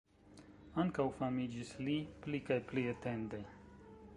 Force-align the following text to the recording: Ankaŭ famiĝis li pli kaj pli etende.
Ankaŭ 0.83 1.05
famiĝis 1.19 1.73
li 1.89 1.97
pli 2.25 2.41
kaj 2.51 2.59
pli 2.71 2.87
etende. 2.95 3.43